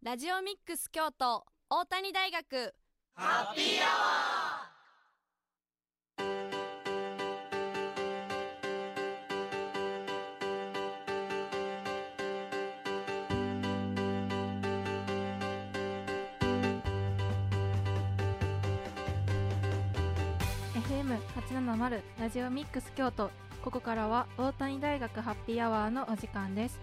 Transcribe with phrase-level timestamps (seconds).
[0.00, 2.72] ラジオミックス京都大谷大学。
[3.14, 21.18] ハッピーアワー
[21.50, 23.32] FM870 ラジオミックス京都。
[23.64, 26.78] ここからは大谷大学ハッピーアワーのお時間です。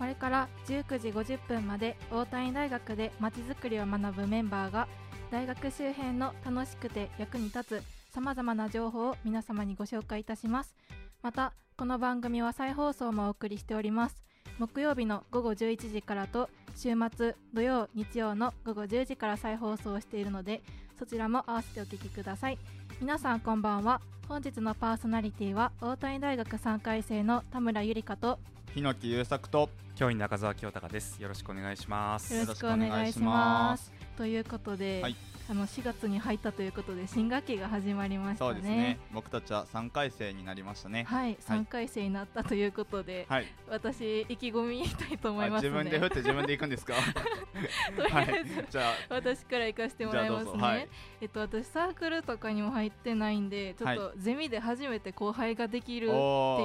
[0.00, 4.88] これから19時50分まで大谷大学でまちづくりを学ぶメンバーが
[5.30, 10.74] 大学周辺の楽しくて役に立つさまざまな情報を皆様にご紹介いたします。
[11.20, 14.16] またこの番組は再放送もお送りしております。
[14.58, 20.62] 木曜日の午後11時からと週末土曜日曜の午後10時から再放送しているので
[20.98, 22.58] そちらも合わせてお聞きください。
[23.02, 24.00] 皆さんこんばんは。
[24.30, 28.38] 本日のパーソナリティは大谷大学3回生の田村ゆりかと
[28.74, 31.20] 日野木優作と教員中澤清隆です。
[31.20, 32.34] よろしくお願いします。
[32.34, 35.16] よろしくお願いしますということで、はい。
[35.48, 38.50] あの4月に入ったということで新学期が始まりましたね。
[38.52, 38.98] そうですね。
[39.12, 41.04] 僕たちは3回生になりましたね。
[41.08, 46.94] はい、3回生になったということで、はい、私意気込みたいと思います、自分で振って自分で行くんですか？
[47.96, 48.94] とりあえず、はい、じゃあ。
[49.08, 50.62] 私から行かせてもらいますね。
[50.62, 50.88] はい、
[51.22, 56.14] えっと私サークルとかにも入ってないんで、ちょっとゼミで初めて後輩ができるって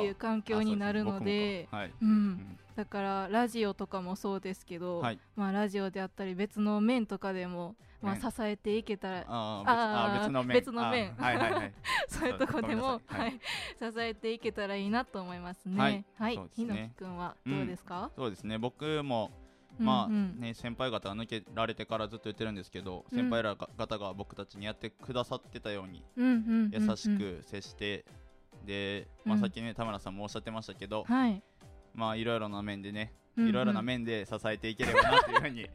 [0.03, 2.09] いう環境になるので、はい、うん。
[2.09, 10.55] うんだからラジオとかもそうですけど、はい、まあ、ラジオであったり別の面とかでも、まあ、支えていけたらああ別の面。
[10.55, 11.13] 別の面。
[11.15, 11.73] はいはい、 はい、
[12.07, 13.39] そういうとこでも、はい、支
[13.97, 15.79] えていけたらいいなと思いますね。
[15.79, 18.57] はい、はい、ひのきくんはどうですか、うん、そうですね。
[18.57, 19.31] 僕も
[19.79, 28.05] まあね、先輩方が抜けられてからずっと言ってるんですけど、先輩ら方が僕たちにやってくださってたように、優しく接して
[28.65, 31.41] で、まあ、さっきね田村さんもおっしゃってましたけど、はい、
[31.95, 35.67] まあいろいろな面でねいろいろな面で支えていければなというふうに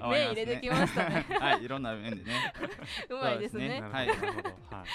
[0.00, 1.26] 思います、ね、 入れてきましたね。
[1.38, 2.54] はいいろんな面でね。
[3.10, 4.08] うまいですね、ね、はい、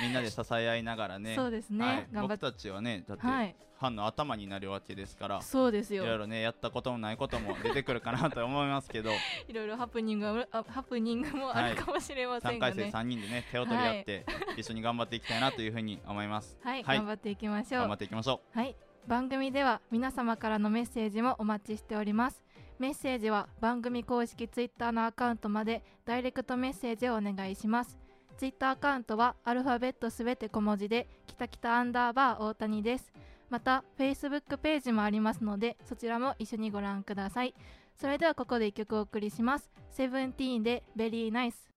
[0.01, 1.35] みんなで支え合いながらね。
[1.35, 6.03] そうですね、はい、僕たちはねだって、はい、ファンの頭になるわけですからそうですよ。
[6.03, 9.11] いろいろねやったこともないことも出てくるかなと思いますけど。
[9.47, 14.25] いろいろハプニングハプニングもあるかもしれませんが、ね、3回生3人でね手を取り合って、
[14.57, 16.57] 一緒に頑張っていきたいなというふうに思います。
[16.63, 17.81] はい、頑張っていきましょう。
[17.81, 18.57] 頑張っていきましょう。
[18.57, 18.75] はい
[19.07, 22.43] 番組では皆様からのメッセージもお待ちしております。
[22.77, 27.97] メッセージは番組公式ツイッターのアカウントまでダイレクトメッセージをお願いします。
[28.37, 33.11] ツイッターアカウントはアルファベットすべて小文字できたきたアンダーバー大谷です。
[33.49, 37.53] また Facebook ページもありますのでそちらも一緒にご覧ください。
[37.99, 39.69] それではここで1曲お送りします。
[39.89, 41.68] セブンティーンでベリーナイス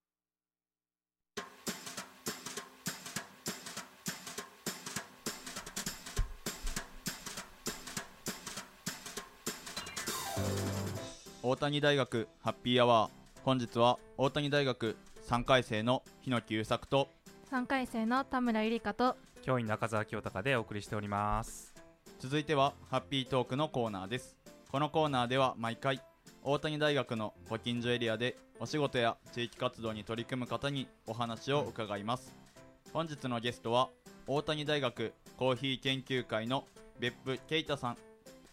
[11.53, 13.11] 大谷大学ハッピーアワー。
[13.45, 14.97] 本日は大谷大学
[15.29, 17.11] 3回生の日野木優作と
[17.51, 21.75] 3回生の田村ゆりかと教員中澤清隆でお送りしております。
[22.21, 24.35] 続いてはハッピートークのコーナーです。
[24.71, 26.01] このコーナーでは毎回
[26.43, 32.35] 大谷大学のご近所エリアでお仕事や地域活動に取り組む方にお話を伺います。
[32.95, 33.91] 本日のゲストは
[34.27, 36.65] 大谷大学コーヒー研究会の
[36.99, 37.99] 別府啓太さん。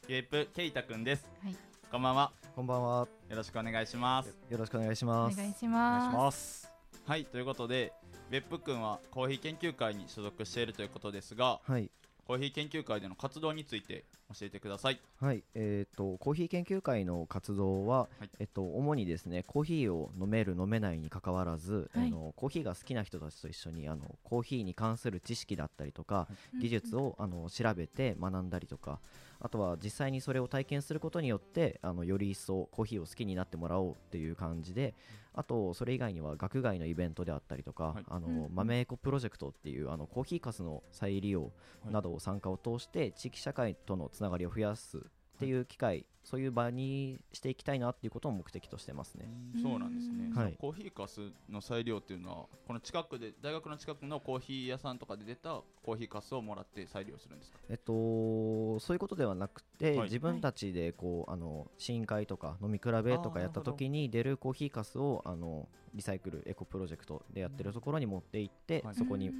[0.05, 1.55] 別府啓太くんです、はい、
[1.89, 3.07] こんばんはこんばんは。
[3.29, 4.35] よろしくお願いします。
[4.49, 5.33] よろしくお願いします。
[5.33, 6.69] お願いします。
[7.05, 7.93] はい、ということで、
[8.29, 11.89] 別府君はコーヒー研究会に所属しているということですが、はい、
[12.27, 14.03] コーヒー研究会での活動について
[14.37, 14.99] 教えてください。
[15.21, 26.27] はい、えっ、ー、とコーヒー研究会の活動は、はい、えっと主にですねコーヒーを飲める飲めないに関わらず、はい、あのコーヒーが好きな人たちと一緒にあのコーヒーに関する知識だったりとか、
[26.61, 28.99] 技術をあの調べて学んだりとか、
[29.41, 34.95] あとは実際にそれを体験することによってあのより一層コーヒーを好きになってもらおうっていう感じで、
[35.33, 41.51] あとそれ以外には学外のイベントであったりとか、はい、あの豆エコプロジェクトっていうあのコーヒーかすの再利用
[41.89, 45.01] などを参加を通して地域社会とのつながりを増やす
[45.39, 49.25] っていう機会そういう場にしていきたいなっていうことを目的としてますね。
[49.61, 50.31] そうなんですね。
[50.35, 57.57] はい、コーヒーかすの裁量っていうのはこの近くで大学の近くのコーヒー屋さんとかで出たコーヒーかすをもらって裁量するんですか？
[57.69, 69.31] えっとそういうことではなくて、はい、自分たちでこうあの試飲会とか飲み比べとかやった時に出るコーヒーかすをあのリサイクルエコプロジェクトでやってるところに持って行って、はい、そこに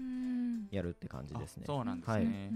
[0.72, 1.66] やるって感じですね。
[1.68, 2.52] そうなんですね。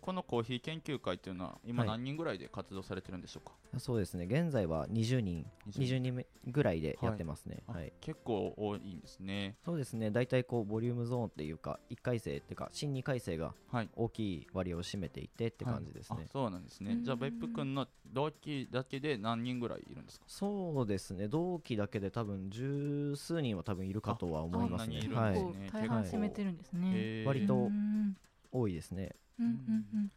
[0.00, 1.88] このコーヒー研究会っていうのは今はい。
[1.88, 4.24] 何人ぐらいで活動されてるんでしょうか、そうですね。
[4.24, 5.46] 現在は20人。
[5.68, 6.26] 20 20人。
[6.46, 7.62] ぐらいでやってますね。
[7.66, 7.92] あはい。
[8.00, 9.56] 結構多いんですね。
[9.64, 10.10] そうですね。
[10.10, 13.88] 大体こうボリュームゾーンっていうか1回生っていうか新2回生がはい。
[13.94, 16.24] 大きい割合を占めていてって感じですね、はい。
[16.26, 16.92] あそうなんですね。
[16.92, 17.04] うん。
[17.04, 20.24] じゃあ別府君の同期だけで何人ぐらいいるんですか？
[20.28, 21.28] そうですね。
[21.28, 24.98] 同期だけで多分十数人は多分いるかとは思いますね。
[24.98, 25.70] あそんなにいるんはい。
[25.72, 27.24] 大半占めてるんですね。
[27.26, 28.09] 割とうん
[28.52, 29.14] 多いですね。
[29.38, 30.12] うんうん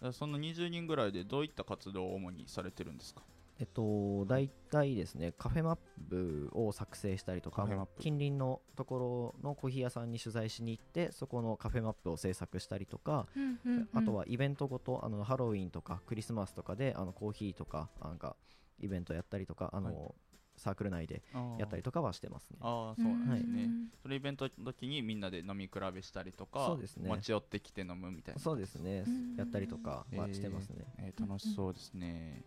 [0.00, 3.22] だからその20人ぐらいでどういった活動を主にされてるんですか？
[3.60, 5.78] えっと大体ですねカフェマッ
[6.10, 7.64] プを作成したりとか
[8.00, 13.88] 近隣のところのコーヒー屋さんに取材しに行ってそこのカフェマップを制作したりとか、うんうんうん。
[13.94, 18.34] あとはイベントごとあのハロウィンとかクリスマスとかであのコーヒーとかなんか
[18.80, 20.14] イベントやったりとかあの、はい
[20.56, 21.22] サークル内で
[21.58, 22.58] やったりととかはしてますね。
[22.60, 23.88] ああそうなんですね、うん。
[24.02, 27.08] そのイベントの時にみんなで飲み比べしたりとかそうですね。
[27.08, 28.40] 持ち寄ってきて飲むみたいな。
[28.40, 29.04] そうですね。
[29.06, 29.36] うん。
[29.36, 32.42] やったりとかはしてますね、えー楽しそうですね、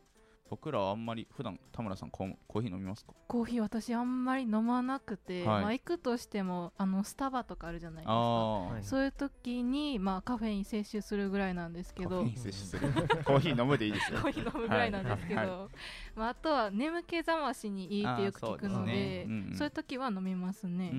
[0.50, 3.14] 僕らはあんまり普段田村さんコーコーヒー飲みますか？
[3.28, 5.62] コーヒー私あんまり飲まなくて、はい。
[5.62, 8.78] まあ行くとしてもあのスタバとかあるじゃないですか。
[8.82, 12.10] そういう時にまあカフェイン摂取するぐらいなんですけど。
[12.10, 13.24] カフェイン摂取する。
[13.24, 14.20] コーヒー飲むでいいですよ。
[14.22, 15.50] コーヒー飲むぐらいなんですけど、はい。
[15.50, 15.68] は
[16.16, 19.26] まあ、あとは眠気覚ましにいいってよく聞くのでそうですね。
[19.28, 20.92] うんうんそういう時は飲みますね。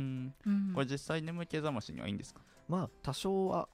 [0.74, 2.40] これ実際眠気覚ましにはいいんですか？
[2.68, 3.68] まあ多少は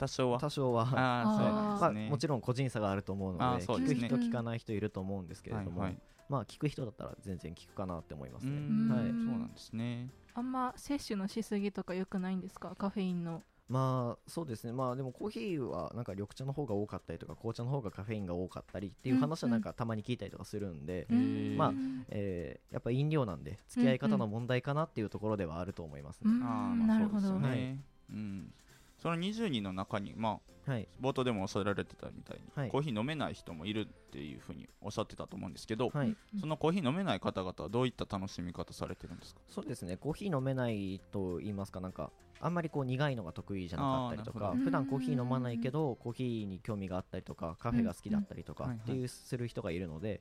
[0.00, 0.38] 多少は。
[0.38, 0.82] 多少は。
[0.94, 4.08] ああそうなんまあ、ですね、もちろん個人差があると思うのでうですね。
[4.08, 5.98] 人聞かない人いると思うんですけれども、はいはい。
[6.28, 9.08] まあ聞く人だったら全然聞くかなって思いますうねんはい。
[9.08, 10.08] そうなんですね。
[10.32, 12.74] あんま摂取のしすぎとか良くないんですか？
[12.76, 13.42] カフェインの。
[13.68, 14.72] まあそうですね。
[14.72, 21.56] まあでもコーヒーはなんか緑茶の方が多かったりとか紅茶の方がカフェインが多かったりっていう話はなんかたまに聞いたりとかするんで、へー。
[21.56, 21.72] まあ
[22.08, 27.78] えーやっぱ飲料なんで付き合い方の問題かなっていうところではあると思いますね、うんああまなるほどあそうですよね、はい
[28.10, 28.52] うん
[29.00, 30.86] その20人の中にまあはい。
[31.00, 32.68] 冒頭でもおっしゃられてたみたいに、はい。
[32.68, 36.14] コーヒー飲めない人もいるっていうふうにおっしゃってたと思うんですけど、はい。
[36.38, 39.40] そのコーヒー飲めない方々はどういった楽しみ方されてるんですか？
[39.48, 42.10] そうですねコーヒー飲めないと言いますかなんか
[42.40, 50.20] あんまりこう苦いのが得意じゃなかったりとか普段コーヒー飲まないけどコーヒーに興味があったりとかカフェが好きだったりとかうんっていうする人がいるので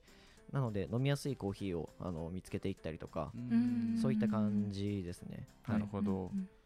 [0.51, 3.97] なので飲みやすいコーヒーをあの見つけていったりとかん。
[4.01, 5.47] そういった感じですね。
[5.63, 6.58] はないるほど、うんあ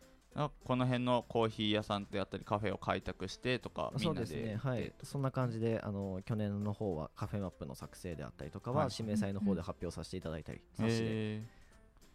[0.63, 4.91] この辺のコーヒー屋さんであったりカフェを開拓してとかみそうんですねはい。
[5.03, 11.41] そんな感じであの去年の方はカフェマップの作成であったりとかはいは指名祭の方で発表させていただいたりさせてへ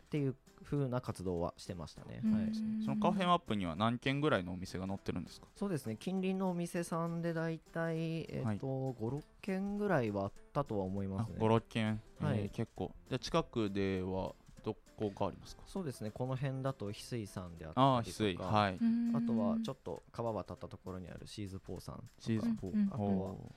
[0.09, 0.35] っていう
[0.65, 5.47] 風な活動はしてましたね、うんはい、ーそのカフェマップには何軒ぐらいのお店が載ってるんですか？
[5.55, 5.97] そうですね。
[5.97, 11.37] 近隣のお店さんで大体、えっと56軒ぐらいはあったとは思いますね。
[11.39, 12.41] 56軒、はい。
[12.41, 12.91] えー結構。
[13.09, 15.63] じゃあ近くではどこがありますか？
[15.67, 16.11] そうですね。
[16.11, 18.25] この辺だと翡翠さんであったりとか。
[18.25, 18.37] 翠。
[18.37, 18.79] はい。
[18.81, 19.17] うん。
[19.17, 22.07] あとはちょっと川渡ったところにあるシーズポーさんとか。
[22.21, 23.53] シーズンポー、うんあとはお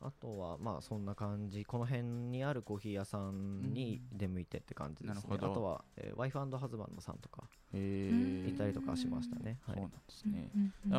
[0.00, 1.64] あとはまあそんな感じ。
[1.64, 9.76] この辺にあるコーヒー屋さんに出向いてって感じですね、あとは、えー、ワイフハズバンドさんとかーへー行ったりとかしましたね、はい。
[9.76, 10.50] そうなんですね、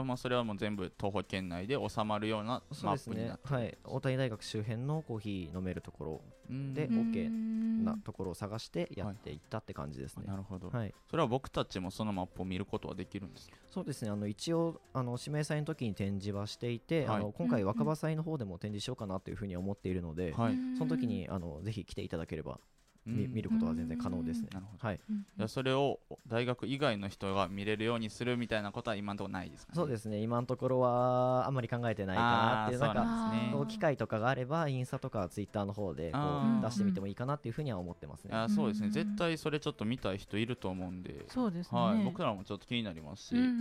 [0.04, 3.56] まあそれはもう全部徒歩圏内で収まるようなマッそうですねプになってる。
[3.56, 3.78] はい。
[3.84, 7.12] 大谷大学周辺のコーヒー飲めるところうんでうん。
[7.12, 7.56] OK
[7.86, 13.58] なところを探してやっていったって感じですね、なるほど、はい、それは僕たちもそのマップを見ることはできるんですか？
[13.70, 14.12] そうですね。
[14.12, 17.18] あの一応あの指名祭の時に展示はしていて、はい。
[17.18, 22.60] あの今回若葉祭の方でも展示しようかなというふうに思っているので、はい、その時にあのぜひ来ていただければ、
[23.06, 24.48] 見ることは全然可能ですね。
[24.52, 24.88] なるほど。
[24.88, 25.00] はい。
[25.10, 25.26] うん。
[25.38, 29.76] じゃあそれを大学以外の人が見れるようにするみたいなことは今のところないですかね？
[29.76, 30.20] そうですね。
[30.20, 33.50] 今のところはあんまり考えてないかなっていうなんかね。
[33.54, 38.36] こう機会とかがあればインスタとかツイッターの方でこう出してみてもいいかなっていうふうには思ってますね。
[38.36, 38.88] あそうですね。
[38.88, 43.52] うん絶対それちょっと見たい人いると思うんで、そうですね、はい、僕らもちょっと気になりますし、うんうんう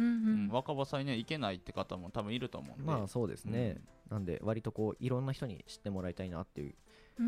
[0.46, 0.48] ん。
[0.50, 2.90] 若葉祭ね行けないって方も多分いると思うんで。
[2.90, 3.78] まあそうですね、
[4.10, 6.74] なんで割とこういろんな人に知ってもらいたいなっていううん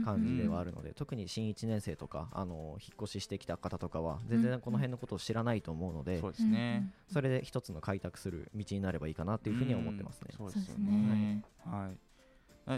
[0.04, 10.28] 感じではあるので、特に新1年生とかあの引っ越ししてきた方とかは全然この辺のことを知らないと思うので、そうですね、それで一つの開拓する道になればいいかなっていうふうには思ってますね。
[10.36, 11.44] そうですよそうですね。
[11.64, 11.88] はい。
[11.88, 11.90] あ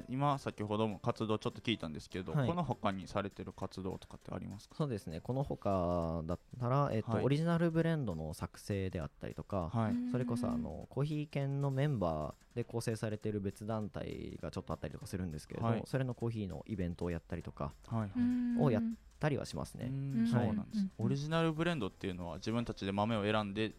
[0.08, 2.48] 今先ほども活動ちょっと聞いたんですけど、はい。
[2.48, 4.74] この他にされてる活動とかってありますか？
[4.76, 5.20] そうですね。
[5.20, 15.82] この他だったら、えっとはいオリジナルブレンドの作成であったりとか、はい、それこそあのコーヒー犬のメンバーで構成されている別団体がちょっとあったりとかするんですけれども、はい。
[15.86, 18.00] それのコーヒーのイベントをやったりとかはい。
[18.00, 18.60] はいうん。
[18.60, 18.82] をやっ
[19.18, 19.90] たりはしますね。
[20.30, 23.72] そうなんです、うんオリジナルブレンドっていうのは自分たちで豆を選んで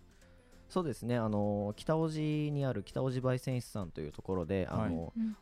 [0.69, 1.17] そうですね。
[1.17, 5.35] あの北大路にある北大路焙煎室さんというところで、あのうん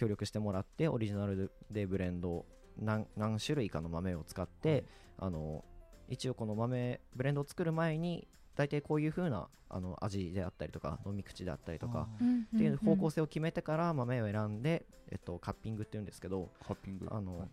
[0.00, 2.46] 協力してもらってオリジナルでブレンド
[2.78, 4.84] 何何種類かの豆を使って、
[5.18, 5.62] あの
[6.08, 8.26] 一応この豆ブレンドを作る前に
[8.56, 17.06] 大体こういう風なあの味であったりとか飲み口であったりとかうんっていう方向性性を決めてから豆を選んで、えっと、カッピングっていうんですけどカッピング。
[17.10, 17.48] あの、はい。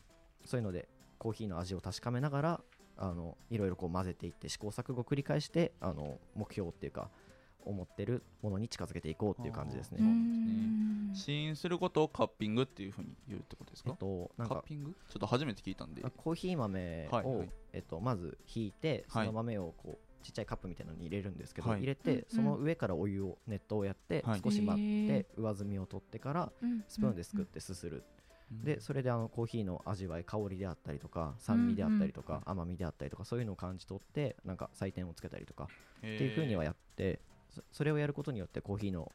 [0.46, 0.88] そういうので
[1.20, 2.62] コーヒーの味を確かめながら
[2.96, 7.10] あのいろいろこう混ぜていって試行錯誤を繰り返してあの目標っていうか
[7.68, 10.00] 思ってるものに近づけていこうっていう感じですね。
[11.14, 13.92] 試飲することをカッピングっていうふうに言うってことですか？
[13.92, 14.92] えっ、と、なんかカッピング？
[15.10, 16.02] ちょっと初めて聞いたんで。
[16.06, 17.50] あコーヒー豆を、はいはい。
[17.74, 19.28] えっと、まずひいてそはい。
[19.28, 21.80] の豆をこうちっちゃいカップみたいなのに入れるんですけど、はい。
[21.80, 24.42] 入れてその上からお湯を熱湯をやってはい。
[24.44, 26.52] 少し待って上澄みを取ってから
[26.88, 28.04] スプーンですくってすする、
[28.52, 37.20] でそれであのコーヒーの味わい香りであったりとか酸味であったりとか、甘みであったりとかそういうのを感じ取ってなんか採点をつけたりとかってっていうふうにはやって
[37.58, 39.12] そそれをやることによってコーヒーの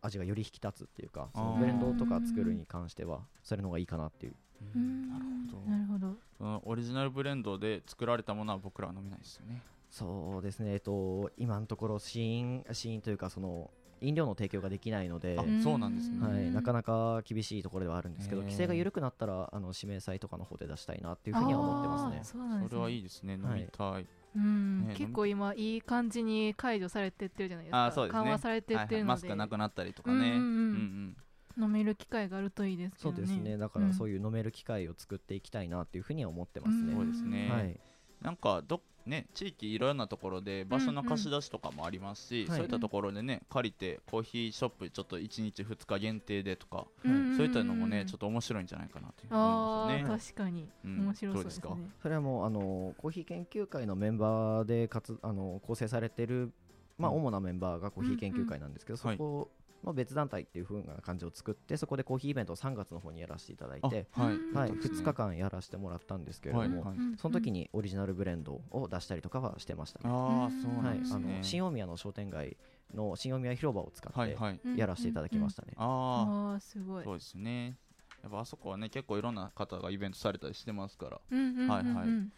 [0.00, 4.34] 味がより引き立つっていうかそのブレンドとか作るに関してはそれの方がいいかなっていう。
[4.78, 5.70] なるほど。
[5.70, 6.16] なるほど。
[6.38, 9.62] そのオリジナルブレンドで作られたものは僕らは飲めないですよね。
[9.90, 10.72] そうですね。
[10.72, 13.70] えっと今のところ試飲試飲というかその
[14.02, 16.18] 飲料の提供ができないのであそうなんですね。
[16.20, 22.20] はい、なかなか厳しいところではあるんですけど規制が緩くなったらあの指名祭とかの方で出したいなっていうふうには思ってますね。
[22.24, 22.68] そうなんですね。
[22.70, 23.34] それはいいですね。
[23.34, 24.06] 飲みたい。
[24.36, 24.88] うん。
[24.88, 27.84] ね結構今いい感じに解除されてってるじゃないですか。
[27.84, 28.22] あーそうですね。
[28.22, 29.04] 緩和されてってるので、はいはい。
[29.04, 30.16] マスクなくなったりとかね。
[30.16, 30.36] うんうんうん。
[30.36, 31.16] うん
[31.58, 33.16] 飲める機会があるといいですけどね。
[33.16, 33.58] そうですね。
[33.58, 36.86] だからそういう飲める機会を作っていきたいなっていうふうには思ってますうん。
[36.86, 37.50] ね、そうですね。
[37.50, 37.80] はい。
[38.22, 42.56] なんかどね地域いろんなところで場所の貸し出しとかもありますし、はい。
[42.56, 47.36] そういったところでね借りてコーヒーショップちょっと1日2日限定でとか、うん。
[47.36, 50.34] そういったのもねちょっと面白いんじゃないかなというふうにああ思いますね。
[50.36, 50.68] 確かに。
[50.84, 50.98] うん。
[51.00, 51.62] 面白そうですね。
[51.62, 56.52] どうでそれはもうあのコーヒー研究会のメンバーでかつあの構成されてる、
[56.98, 57.16] まあ、うん。
[57.18, 59.10] 主なメンバーがコーヒー研究会なんですけど、うん。
[59.10, 59.50] うんそこ
[59.84, 64.58] の別団体っていう風な感じを作ってそこでコーヒーイベントを3月の方にやらせていただいて、あはい、うん。
[64.58, 64.98] はい、そうですね。
[64.98, 70.04] 2日間やらせてもらったんですけれども、はいその時にオリジナルブレンドを出したりとかはしてましたね。
[70.08, 72.56] ああそうはないんですあね、の新大宮の商店街
[72.94, 74.60] の新大宮広場を使ってはいはい。
[74.78, 75.72] やらせていただきましたね。
[75.76, 77.02] あああすごい。
[77.02, 77.76] あそうですね。
[78.22, 81.20] やっぱあそこはね結構いろんな方がイベントされたりしてますから。
[81.30, 81.68] うんうんうんうん。
[81.68, 82.28] はいはい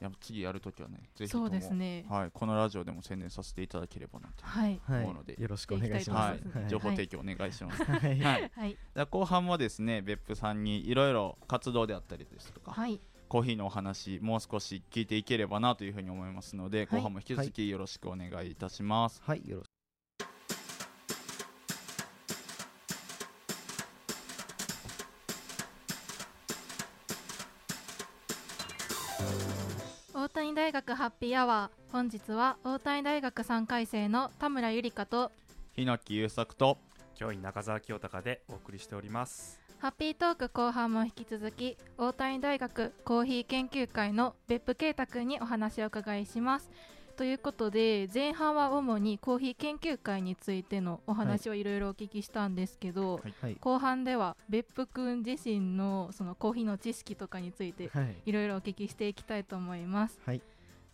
[0.00, 2.04] やっぱ次やるときはねぜひともそうですね。
[2.08, 4.80] はい、このラジオでも宣伝させていただければなとはい。
[4.84, 5.02] はい。
[5.02, 6.58] 思うので、よろしくお願いしはいます。
[6.58, 6.68] はい。
[6.68, 7.84] 情報提供お願いします。
[7.84, 8.20] はい。
[8.20, 8.78] はい、
[9.10, 13.00] 後半もですね別府さんにいろいろ活動であったりですとか、はい。
[13.28, 16.86] コーヒーのお話もう少し聞いていければなというふうに思いますので、はい。
[16.86, 19.20] 後半も引き続きよろしくお願いいたします。
[19.22, 19.62] はい、よろ
[30.48, 31.92] 谷大学ハッピーアワー。
[31.92, 35.30] 本日は大谷大学3回生の田村ゆりかと
[35.76, 36.78] 日木優作と
[37.14, 39.60] 教員中澤清隆でお送りしております。
[39.78, 46.70] ハッピートーク後半も引き続き大谷大学コーヒー研究会の別府啓太くんにお話をお伺いします
[47.18, 53.56] ということで前半は主にコーヒー研究会についてのお話をいろいろお聞きしたんですけど、はいはい。
[53.60, 58.16] 後半では別府くん自身のそのコーヒーの知識とかについてはい。
[58.24, 60.20] いろいろお聞きしていきたいと思います。
[60.24, 60.40] はい。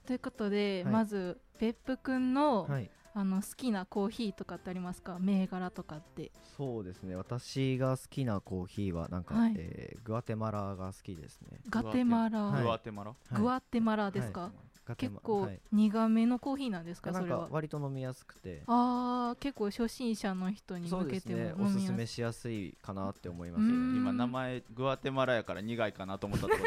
[0.06, 2.90] ということで、はいまず別府くんの,、はい。
[3.12, 5.18] あの好きなコーヒーとかってありますか？
[5.20, 7.16] 銘柄とかってそうですね。
[7.16, 11.60] 私が好きなコーヒーはなんか、はいえーグアテマラが好きですね。
[11.68, 14.50] ガテマラ、はいグアテマラ、はいグアテマラですか、
[14.96, 15.60] 結構はい。
[15.72, 17.46] 苦めのコーヒーなんですか、なんそれは？
[17.46, 18.62] か割と飲みやすくて。
[18.66, 21.54] あー結構初心者の人に向けてもね。
[21.58, 21.80] おすい。
[21.80, 23.62] すすめしやすいかなって思います。
[23.62, 23.96] うん。
[23.96, 26.64] 今名前グアテマラやから苦いかなと思ったところ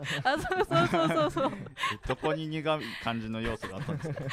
[0.00, 0.32] ですか？
[0.32, 1.52] あそうそうそうそうそう。
[2.08, 4.24] どこに苦い感じの要素があったんですか？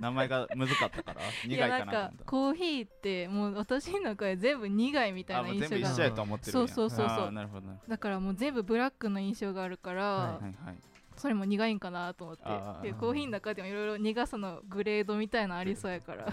[0.00, 6.68] 名前が難かったから苦いかいやなんかコーヒーってもう私の中で全部苦いみたいな印象が全部一緒やと思ってるんや。
[6.68, 7.32] そうそうそうそう。
[7.32, 7.66] なるほど。
[7.66, 10.76] なるだからもう全部ブラックの印象があるから、はほどはいはい
[11.22, 12.42] それも苦いんかなと思って。
[12.82, 16.32] でコーヒーの中でもいろいろ苦さのグレードみたいなのありそうやから、はい。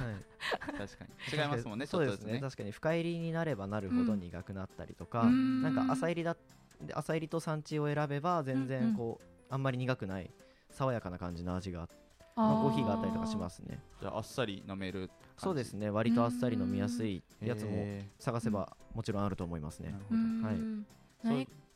[0.75, 1.41] 確かに。
[1.41, 2.39] 違いますもんねちそうですね。
[2.39, 5.61] 確かに深入りになればなるほど苦くなったりとか、うん。
[5.61, 6.35] なんか浅入りだ
[6.81, 8.67] で浅入りと産地を選べば全うんうん。
[8.67, 10.31] 然こう、あんまり苦くない
[10.71, 11.87] 爽やかな感じの味が、
[12.35, 13.79] あまあ、コーヒーがあったりとかしますね。
[14.01, 15.91] じゃああっさり飲めるそうですね。
[15.91, 19.93] 割とあっさり飲みやすいやつもへ探せばもちろんあると思いますね。
[20.41, 20.55] はい。
[20.55, 20.85] ん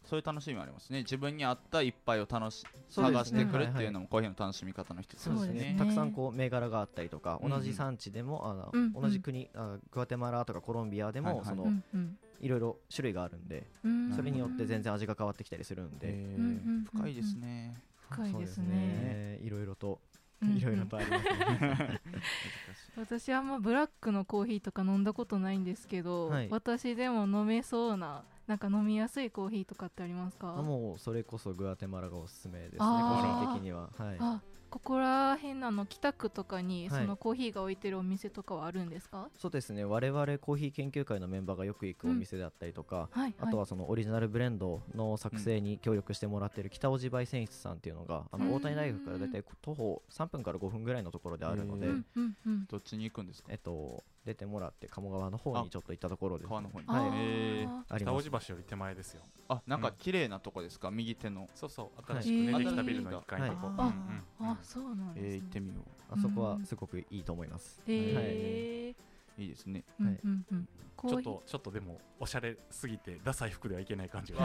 [0.06, 1.00] そうないそう楽しみもありますね。
[1.00, 5.76] 自分に合った一杯を楽し探してくるっていうのもコーヒーの楽しみ方の一つですね。
[5.78, 11.46] たくさんこう銘柄があったりとか、同じ産地でもあの、同じ国あグアテマラとかコロンビアでも、はいはい。
[11.46, 14.14] その、うんうんいろいろ種類があるんで、うん。
[14.14, 16.14] それによって全然味が変わってきたりするんで、
[16.92, 17.74] 深いですね。
[18.10, 19.40] 深いですね。
[19.42, 20.02] いろいろと、
[20.42, 22.02] いろいろとありますね。
[22.98, 26.50] 私はあんまブラックのコーヒーとか飲んだことないんですけど、はい。
[26.52, 30.46] 私でも飲めそうななんか飲みやすいコーヒーとかってありますか？
[30.62, 33.90] もうそれこそグアテマラがおすすめですね、個人的には。
[33.98, 34.18] はい。
[34.20, 37.02] あここら辺のあの北区とかにはい。
[37.02, 39.86] そのコーヒーが置いてるお店とかはあるんですか、そうですね。
[39.86, 48.48] 我々コーヒー研究会のメンバーがよく行くお店であったりとか、はいあとはそのオリジナルブレンドの作成に協力してもらっている北尾路焙煎室さんっていうのがあうん。
[48.50, 52.66] の大谷大学から大体徒歩3分から5分ぐらいのところであるので、へーうんうんうん。
[52.68, 53.50] どっちに行くんですか？
[53.52, 56.88] えっと、出てもらって鴨川の方にちょっと行ったところです、川の方に。
[56.88, 57.00] はい。
[57.02, 57.98] あー。
[58.00, 59.22] 北大路橋より手前ですよ。
[59.50, 60.92] あなんか綺麗なとこですか？
[60.92, 61.50] 右手の。
[61.54, 62.04] そうそう。
[62.08, 63.86] 新しくね、はいできたビルの1階のとこ、はいあ、う
[64.44, 64.52] んうん。
[64.52, 65.30] あそうなんです、ね。
[65.30, 68.96] えー行ってみよあそこはすごくいいと思います、へえう
[69.38, 69.84] いいですね。
[70.00, 70.68] うんうんうん。
[70.96, 74.40] コーヒーちょっとちょっとでもおしゃれすぎてダサい服ではいけない感じが。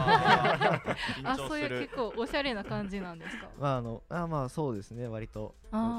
[1.23, 3.49] あ そういう結構おしゃれな感じなんですか？
[3.59, 5.07] まああのあまあそうですね。
[5.07, 5.55] 割と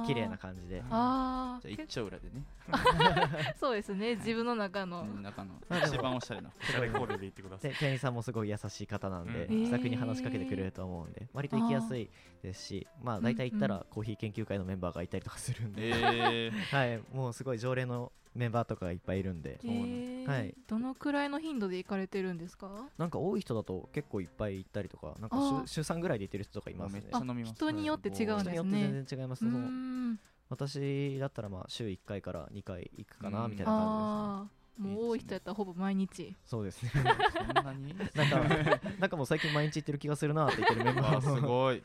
[0.06, 0.82] 綺麗な感じで。
[0.90, 2.44] ああじゃあ一丁裏でね。
[3.58, 4.16] そうですね。
[4.16, 5.54] 自分の中の、中の。
[5.68, 5.94] まあでも。
[5.94, 6.50] 一番おしゃれな。
[6.60, 7.70] おしゃれコーデで行ってください。
[7.70, 9.64] で店員さんもすごい優しい方なんで、うん。
[9.64, 12.10] 気さくに話しかけてくれると思うんで割と行きやすい
[12.42, 16.52] ですしまあ大体行ったうんらコーヒー研究会のメンバーがいたりとかするんで、えー。
[16.52, 17.02] はい。
[17.14, 19.58] もうすごい常連のメンバーとかがいっぱいいるんで。
[19.64, 20.26] えー。
[20.28, 20.54] はい。
[20.68, 22.88] どのくらいの頻度で行かれてるんですか？
[22.98, 27.02] なんか多い人だと結構いっぱい行ったりとかなんか週週3ぐらいで行ってる人とかいますね。
[27.44, 29.48] 人によって違うん人によってですね全然違いますう。
[29.48, 30.18] ーそのん。
[30.48, 36.08] 私だったらまあ週1回から2回行くかなうんみたいな感ああもう多い人やったらほぼ毎日。
[36.16, 36.90] じですねそうですね。
[37.38, 37.94] そんなに？
[38.14, 41.82] なんかなんかもう最近毎日行ってる気がするなって言ってるメンバあーもすごい。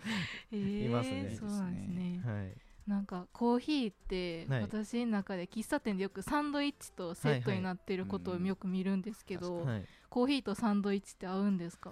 [0.52, 0.86] えー。
[0.86, 1.36] いますね。
[1.38, 2.22] そうなんですね。
[2.26, 4.62] はいなんかコーヒーってはい。
[4.62, 9.84] 私の中で喫茶店でよくサンドイッチとセットになってることをよく見るんですけど、はい。
[10.10, 11.92] コーヒーとサンドイッチって合うんですか？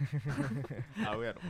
[1.06, 1.40] 合うやろ。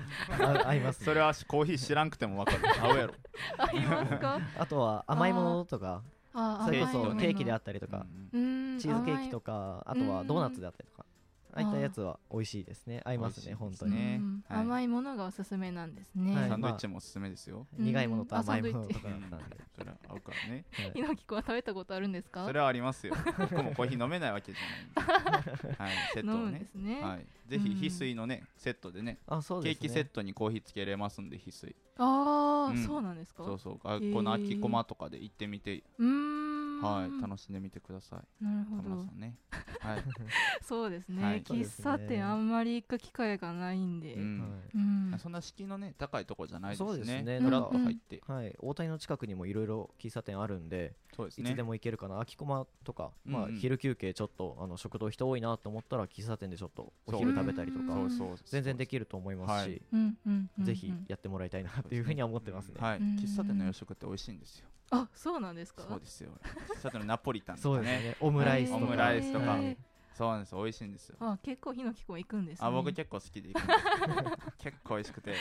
[0.44, 1.04] あ合いますね。
[1.04, 2.58] それはコーヒー知らんくてもわかる。
[2.80, 3.14] 合うやろ。
[3.58, 4.40] 合いますか？
[4.58, 6.02] あとは甘いものとか。
[6.32, 8.06] あそれこそケーキであったりとか。
[8.32, 11.04] チーズケーキとかかあとはドーナツであったりとか
[11.52, 13.02] ああいったやつは美味しいですね。
[13.04, 13.92] 合いますね本当に。
[13.94, 16.48] ね甘いものがおすすめなんですね、はい。
[16.48, 17.66] サンドイッチもおすすめですよ。
[17.78, 17.84] うん。
[17.84, 19.56] 苦いものと甘いものとかだったんで。
[19.76, 20.64] それは合うからね。
[20.72, 20.92] はい。
[20.94, 22.44] ひのきくんは食べたことあるんですか？
[22.46, 23.14] それはありますよ。
[23.38, 25.74] 僕もコーヒー飲めないわけじゃないんで。
[25.78, 25.90] はい。
[26.14, 26.58] セットをね。
[26.60, 27.26] ですね、はい。
[27.48, 29.80] ぜひ翡翠のねセットでねあそうですね。
[29.80, 31.74] ケーキセットにコーヒーつけれますんで翡翠。
[31.98, 32.84] ああ、うん。
[32.84, 33.44] そうなんですか？
[33.44, 33.80] そうそう。
[33.84, 35.82] あへーこの秋駒とかで行ってみて。
[35.98, 38.44] うーんはい楽しんでみてください。
[38.44, 38.82] なるほど。
[38.82, 39.36] 田村さんね。
[39.80, 40.04] はい。
[40.62, 41.42] そうですね、はい。
[41.42, 45.10] 喫茶店あんまり行く機会がないんで、ううん。
[45.14, 47.22] んそんな敷居のね高いとこじゃないですそうですね。
[47.22, 48.22] ねフラッと入って。
[48.26, 48.54] はい。
[48.58, 51.50] 大谷の近くにもいろいろ喫茶店あるんでそうですね。
[51.50, 52.20] いつでも行けるかな。
[52.20, 58.36] 秋駒とかまあ昼休憩ちょっとあの食堂人多いなと思ったら喫茶店でちょっとお昼食べたりとうんかそうそう。
[58.46, 59.82] 全然できると思いますはしい。
[59.92, 62.76] うんうんうんぜひやってもらいたいなっていうふうには思ってますね。
[62.80, 62.98] はい。
[62.98, 63.16] うん。
[63.16, 65.82] 喫茶店の洋食って美味しいんですよあそうなんですか？
[65.88, 66.30] そうですよ。
[66.76, 67.84] 喫茶店のナポリタンとかね。
[67.84, 68.16] ね。
[68.20, 68.84] オムライスとか。
[68.84, 69.50] オムライスとか。
[69.52, 69.76] はい。
[70.12, 71.16] そうなんです美味しいんですよ。
[71.20, 72.66] あ結構ひのきくん行くんですね。
[72.68, 74.36] あ僕結構好きで行くんです。
[74.58, 75.34] 結構美味しくて。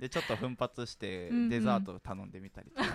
[0.00, 1.48] でちょっと奮発してうんうん。
[1.48, 2.88] デザート頼んでみたりとか、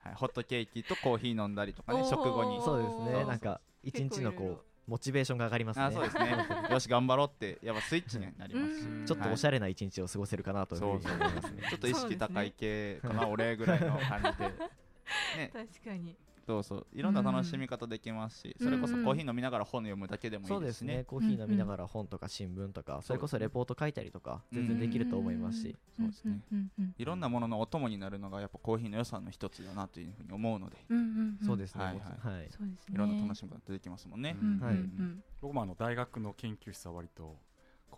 [0.00, 2.60] はい、ホットケーキとコーヒー飲んだりとかね食後に。
[2.62, 5.84] そうですそうねなんか一日のこうモチベーションが上がりますね。
[5.84, 6.46] あそうですね。
[6.72, 8.80] よし頑張ろうってやっぱスイッチになります。
[8.80, 9.06] しうん。
[9.06, 11.62] ちょっとおしゃれな一日を過ごせるかなというふうに思いますね。
[11.68, 14.44] ちょっと意識高い系かな、俺ぐらいの感じで。
[15.36, 15.50] ね。
[15.52, 16.16] 確かに
[16.48, 19.00] そうそういろんな楽しみ方できますし、それこそうん。
[19.00, 20.98] うんコーヒー飲みながら本読むだけでもいそですすいうでね。
[21.00, 25.76] ねコーヒー飲みながら本とか新聞とかそれこそレポート書いたりとか全然できると思いますし。
[25.98, 26.40] そうですね。
[26.50, 30.76] うんうんうんいろんなもののお供になるのがやっぱコーヒーの良さの一つだなというふうに思うので。
[30.88, 31.04] うんうん
[31.40, 31.84] うんそうですね。
[31.84, 31.98] はいは
[32.42, 32.48] い。
[32.50, 32.94] そうですね。
[32.94, 34.74] いろんな楽しみ方できますもんね、うんうんはい。
[34.74, 37.36] うん僕もあの大学の研究室は割と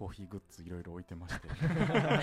[0.00, 1.48] コーヒーグッズいろいろ置いてまして。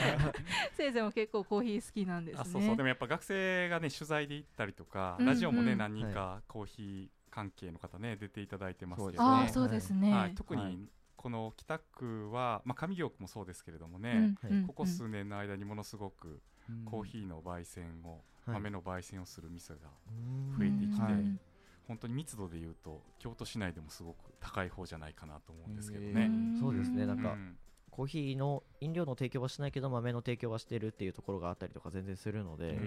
[0.75, 2.41] 先生も結構コーヒー好きなんですね。
[2.41, 2.75] あそうそう。
[2.75, 5.31] でもやっぱ学生がね取材で行ったりとか、うんうん。
[5.31, 9.29] ラジオもね何人はかコーヒー関係の方ね出ていただいてますけどね。
[9.29, 10.75] ああそうですね、はい、特はい。
[10.75, 14.65] にこの北区は、まあ、上京区もそうですけれどもね、うんうんうん。
[14.65, 16.83] ここ数年の間にものすごくうん。
[16.85, 18.55] コーヒーの焙煎を、はい。
[18.55, 20.57] 豆の焙煎をする店がうん。
[20.57, 21.39] 増えてきて、はい。
[21.87, 26.27] 本当に密度でいうと京都市内でもすごく高い方じゃないかなと思うんですけどへね。
[26.27, 27.05] んそうですね。
[27.05, 27.55] なんかうん
[27.97, 32.77] コーヒーの飲料の提供はしないけど豆の提供はしてるっていうところがあったりとか全然するので。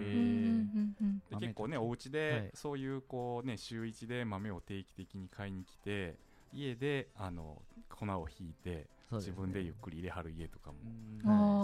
[1.40, 2.12] 結構ねお家はい。
[2.12, 6.14] でそういうこうね週一で豆を定期的に買いに来て
[6.52, 10.78] 家であの粉をひいて自分でゆっくり入れはる家とかも。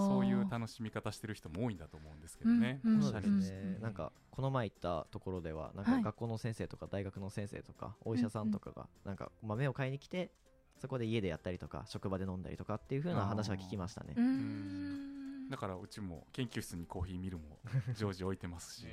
[0.08, 2.80] そういう楽しみ方してる人も多いんだと思うんですけどね。
[2.84, 3.76] うんうんそうですね。
[3.76, 3.80] うん。
[3.80, 6.02] なんかこの前行ったところではなんはい。
[6.02, 10.32] か学校の先生とか大学の先生とかお医者さんとかがなんか豆を買いに来て
[10.78, 14.14] そこで家でやったりとか職場で飲んだりとかっていう風な話は聞きましたね。
[15.50, 17.44] だからうちも研究室にコーヒーミルも
[17.96, 18.86] 常時置いてますし、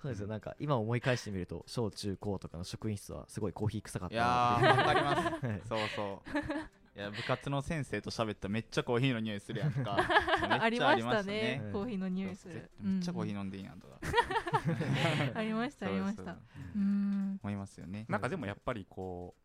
[0.00, 0.26] そうですよ。
[0.26, 4.82] なんか今思い返してみると小中高とかの職員室はすごいコーヒー臭かっいやたなって。
[4.82, 5.44] ーわかります。
[5.46, 5.60] はい。
[5.68, 6.98] そうそう。
[6.98, 9.96] いや部活の先生と喋ったらめっちゃコーヒーの匂いするやんか。
[10.60, 11.32] ありましたね。
[11.62, 11.70] ね。
[11.72, 12.70] コーヒーの匂いする。
[12.80, 13.98] めっちゃコーヒーー飲んでいいやんとか。
[15.34, 16.36] ありましたありました。
[16.74, 17.38] うん。
[17.42, 18.04] 思いますよね。
[18.08, 19.42] なんかでもやっぱりこう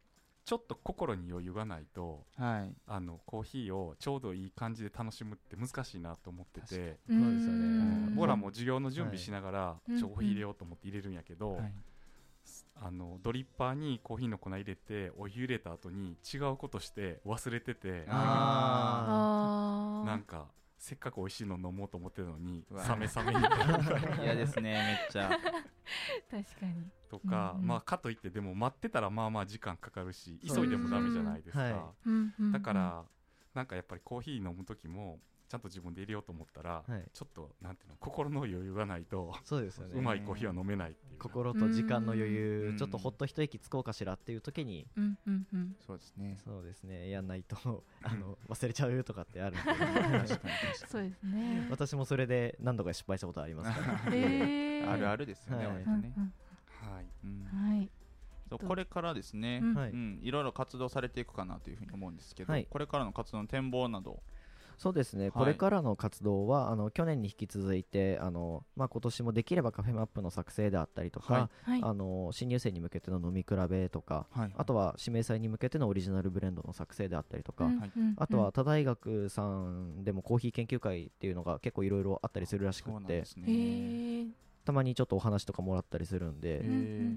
[0.48, 2.74] ちょっと心に余裕がないとはい。
[2.88, 7.14] あのコーヒーをちょうどいい感じで楽しむって難しいなと思っててそうですよねう
[8.12, 10.00] ん僕らも授業の準備しながら、はい。
[10.00, 11.74] ちょコーヒー入れようと思って入れるんやけど、はい。
[12.78, 20.46] あのドリッパーにコーヒーの粉入れてお湯入れた後に違うことして忘れててああなんか
[20.78, 23.50] せっかく美味しいの飲もうと思ってるのにサメサメにな。
[23.50, 23.56] る
[24.24, 25.30] 嫌ですねめっちゃ。
[26.32, 27.68] 確かにとか、うんうん。
[27.68, 32.52] まあかといってでも待ってたらまあまあ時間かかるし急いでもダメじゃないですか、うんはうんうん。
[32.52, 33.04] だから
[33.54, 37.04] なんかやっぱりコーヒー飲む時もちゃんと自分で入れようと思ったら、はい。
[37.14, 39.94] ちょっとなんていうの心の余裕がないとそうですよね。
[39.96, 42.78] うまいコーヒーは飲めないっていう心と時間の余裕うん。
[42.78, 45.76] ちょっとほっと一息つこうかしらっていう時にうんうんうん。
[45.86, 46.38] そうですね。
[46.44, 47.10] そうですね。
[47.10, 49.64] やんないとあの忘れちゃうとかってあるんで。
[49.64, 49.84] 確か
[50.24, 50.30] に
[50.86, 51.68] そうですね。
[51.72, 53.94] 私もそれで何度か失敗したことありますから。
[54.14, 54.92] へー。
[54.92, 55.76] あるあるですよねはい。
[55.76, 56.14] 割とね。
[56.18, 56.34] うん
[56.92, 57.06] はい。
[57.24, 57.90] うんうんはい。
[58.50, 59.74] そうこれからですねうん。
[59.74, 59.90] はい。
[59.92, 62.68] うんいろいろ活動されていくかなというふうに思うんですけどはい。
[62.70, 64.22] これからの活動の展望など。
[64.78, 65.32] そうですね、い。
[65.32, 71.82] これからの活動はあの去年に引き続いてあの、まあ、今年もできればカフェマップの作成であったりとか、ははい。
[71.84, 74.52] あの新入生に向けての飲み比べとかはい。
[74.56, 77.72] あとは指名祭に向けてのオリジナルブレンドの作成であったりとか、
[78.18, 83.24] あとは他大学さんでもコーヒー研究会っていうのが結構いろいろあったりするらしくって
[84.68, 86.62] たまにちょっとお話とかもらったりするんで、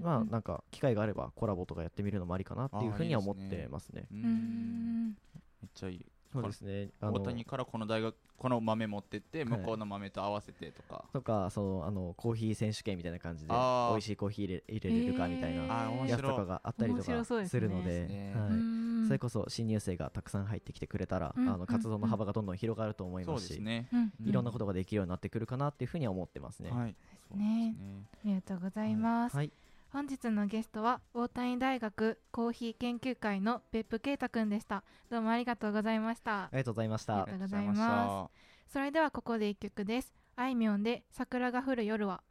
[0.01, 4.07] まあなんか機会があればコラボとかやってみるのもありかなっていうふうには思ってますね。
[4.09, 6.89] めっちゃいいそうですね。
[7.01, 9.45] あ大の谷からこの大学この豆持ってってい。
[9.45, 11.05] 向こうの豆と合わせてとか。
[11.13, 15.63] とかそのあのコーヒー選手権みたいな感じで美味しいコーヒー入れ入れれるかみたいな
[16.07, 18.33] やつとかがあったりとかでするので、ね。
[18.35, 18.49] はい。
[18.49, 23.89] うんそれこそ新入生がたくさん入ってきてくれたら、うんあの活動の幅がどんどん広がると思いますすね。
[24.23, 26.71] いろんなことができるようになってくるかなっていうふうには思ってますね。
[26.71, 26.95] はい。
[27.27, 28.03] そうねですね。
[28.13, 29.51] ありがとうございます、はい、
[29.93, 34.85] 本日のゲストは大谷大学コーヒー研究会の別府啓太くんでした。
[35.09, 36.43] どうもありがとうございました。
[36.43, 37.23] ありがとうございました。
[37.23, 38.71] ありがとうございます。
[38.71, 40.13] それではここで一曲です。
[40.37, 42.23] あいみょんで桜が降る夜は。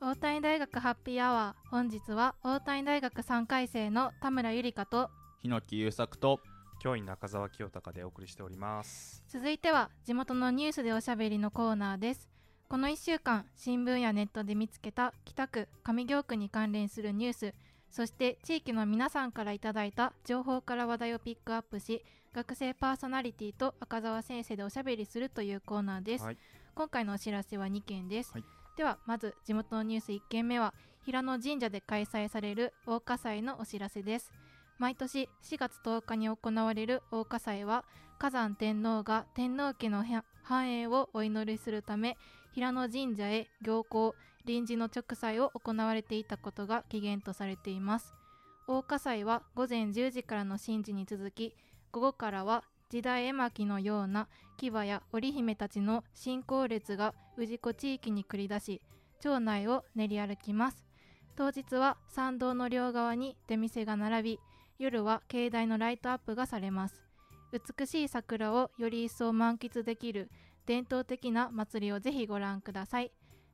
[0.00, 1.68] 大谷大学ハッピーアワー。
[1.70, 6.38] 本日は大谷大学3回生の田村ゆりかと日野木優作と
[6.82, 9.22] 教員中澤清隆でお送りしております。
[9.28, 12.28] 続いては地元のニュースでおしゃべりのコーナーです。
[12.68, 17.54] この1週間新聞やネットで見つけた北区上京区に関連するニュース
[17.90, 26.38] そして地域の皆さんからいただいた情報から話題をピックアップし学生パーソナリティと赤澤先生でおしゃべりするというコーナーです、はい。
[26.74, 28.44] 今回のお知らせは2件です、はい。
[28.76, 34.32] ではまず地元のニュース1件目は平野神社で開催される大火祭のお知らせです
[34.82, 37.84] 毎年4月10日に行われる大火祭は
[38.18, 40.04] 火山天皇が天皇家の
[40.42, 42.16] 繁栄をお祈りするため
[42.50, 48.12] 平野神社へ行幸臨時の直祭を行われていたことが起源とされています。
[48.66, 51.54] 大火祭は午前10時からの神事に続き
[51.92, 58.82] 午後からは時代絵巻のような牙や織姫たちの信仰列が氏子地域に繰り出し
[59.20, 60.84] 町内を練り歩きます。
[61.36, 64.40] 当日は参道の両側に出店が並び
[64.78, 67.02] 夜は境内のライトアップがされます。
[67.52, 70.30] 美しい桜をより一層満喫できる
[70.66, 73.12] 伝統的な祭りをぜひご覧ください。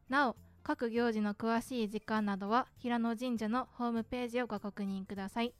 [0.08, 5.54] なお各行事の詳しい時間などは平野神社のホームページをご確認ください。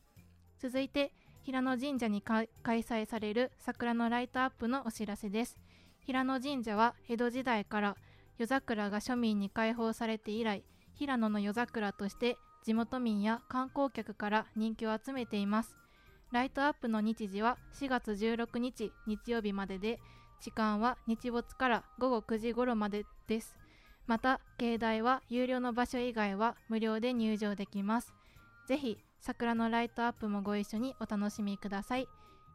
[0.58, 5.56] 続いて平野神社に開催される桜のライトアップのお知らせです。
[6.00, 7.96] 平野神社は江戸時代から
[8.38, 10.62] 夜桜が庶民に開放されて以来
[10.94, 12.36] 平野の夜桜として
[12.68, 15.74] 地元民や観光客から人気を集めています。
[16.32, 19.98] ライトアップの日時は4月16日日曜日までで
[20.42, 23.56] 時間は日没から午後9時頃までです。
[24.06, 28.12] また境内は有料の場所以外は無料で入場できます。
[28.66, 32.06] ぜひ桜のライトアップもご一緒にお楽しみください。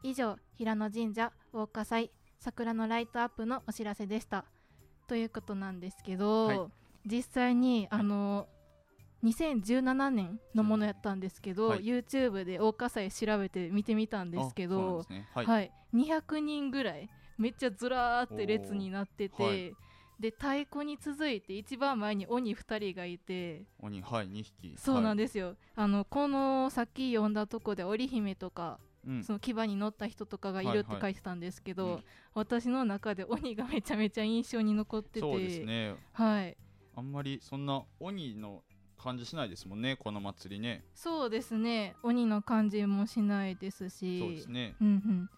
[0.04, 4.46] 以上平野神社大火祭桜のライトアップのお知らせでした。
[5.08, 6.60] ということなんですけど、はい。
[7.08, 8.48] 実際にあの
[9.24, 11.80] 2017年のものやったんですけど、はい。
[11.84, 15.28] YouTube で大火災調べて見てみたんですけどね。
[15.34, 19.74] はい、はい、200人ぐらいめっちゃずらーって列になってて、はい。
[20.20, 24.76] で太鼓に続いて一番前に鬼2人がいて鬼はい2匹。
[24.78, 29.24] そうなんでですよ、あのこのさっき読んだとこで織姫とかうん。
[29.24, 32.04] その牙に乗った人とかがいるって書いてたんですけど、はいはい
[32.36, 35.96] 私の中で鬼がめちゃめちゃ印象に残っててそうですね。
[36.14, 36.58] はい。
[36.96, 38.64] あんまりそんな鬼の
[39.04, 40.84] 感じしないですもんねこの祭りね。
[40.96, 41.96] そうですね。
[42.04, 44.20] 鬼の感じもしないですし。
[44.20, 44.76] そうですね。
[44.80, 45.30] うんうん。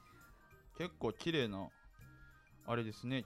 [0.77, 1.67] 結構綺麗な
[2.67, 3.25] あれですね。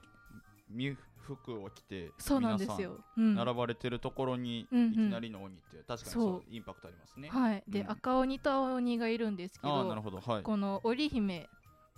[0.70, 7.28] 身服を着てそうなんですよ、うん、並ばれてるところにいきなりの鬼って確かにそうインパクトありますね。
[7.28, 7.62] はい。
[7.68, 7.90] で、うん。
[7.90, 10.20] 赤鬼と青鬼がいるんですけああなるどほど。
[10.20, 10.42] はい。
[10.42, 11.48] この織姫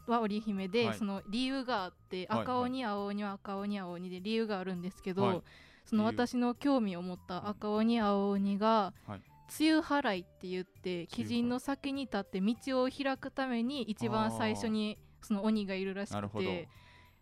[0.08, 0.98] は織姫で、はい。
[0.98, 2.40] その理由があってはい。
[2.40, 5.42] 赤鬼、青鬼は赤鬼青鬼で理由があるんですけど、はい
[5.84, 9.20] その私の興味を持った赤鬼青鬼が、はい。
[9.60, 16.68] 梅雨払いって言って鬼人の先に立って道を開くために一番最初にその鬼がいるらしくて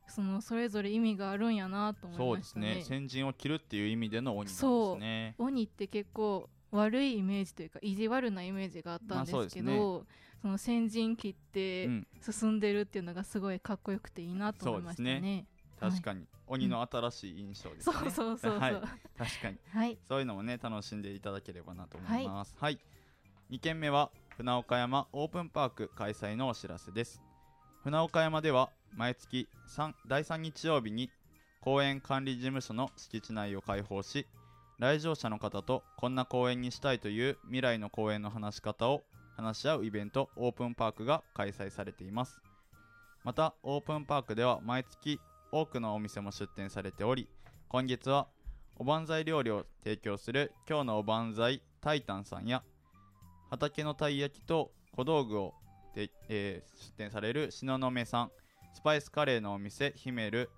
[0.06, 2.74] そのそれぞれ意味があるんやなと思そですいうましたね。
[2.76, 2.82] ね。
[2.82, 4.98] 先陣を切るっていう意味での鬼なんですそう。
[4.98, 10.06] ね鬼って結構悪いイメージというか意地悪なイメージがあったんですけど、まあそね。
[10.42, 12.06] その先陣切ってうん。
[12.20, 15.46] 進んでるっていうのがすごいかっこよくていいなと思いましたね。
[15.80, 16.26] 確かに。
[16.46, 17.94] 鬼の新しい印象ですね。
[17.94, 18.58] そうそうそうそう。
[18.58, 18.74] はい。
[18.74, 18.82] はい。
[19.18, 19.98] 確かに。
[20.08, 22.54] そういうのもね楽しんでいただければなと思います。
[22.58, 22.78] はい、
[23.50, 27.22] 2軒目は船岡山オープンパーク開催のお知らせです。
[27.82, 31.10] 船岡山では毎月3第3日曜日に
[31.60, 34.26] 公園管理事務所の敷地内を開放し
[34.78, 39.02] 来場者の方とこんな公園にしたいという未来の公園の話し方を
[39.36, 42.40] 話し合うイベントオープンパークが開催されています。
[43.24, 45.20] またオープンパークでは毎月
[45.52, 47.28] 多くのお店も出店されており
[47.68, 48.28] 今月は
[48.76, 52.62] おばんざい料理を提供する今日のおばんざいタイタンさんや
[53.50, 55.54] 畑のたい焼きと小道具を
[55.94, 58.30] て、えー出店される東雲さん
[58.72, 60.50] スパイスカレーのお店ヒメル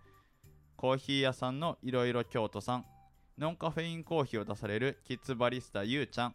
[0.76, 2.86] コーヒー屋さんのいろいろ京都さん
[3.38, 6.34] ノンカフェインコーヒーを出されるキッズバリスタゆうちゃん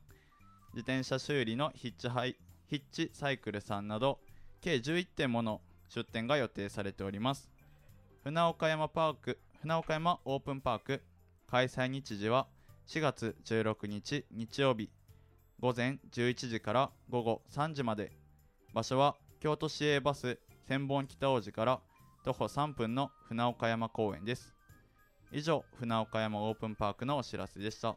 [0.74, 2.36] 自転車修理のヒッチハイ
[2.68, 4.20] ヒッチサイクルさんなど
[4.62, 7.50] 計11店もの出店が予定されております。
[8.28, 11.02] 船岡山パーク船岡山オープンパーク
[11.50, 12.48] 開催日時は
[12.86, 14.90] 4月16日日曜日
[15.62, 18.12] 午前11時から午後3時まで。
[18.74, 20.38] 場所は京都市営バス
[20.68, 21.80] 千本北大路から
[22.26, 24.54] 徒歩3分の船岡山公園です。
[25.32, 27.96] 以上船岡山オープンパークのお知らせでした。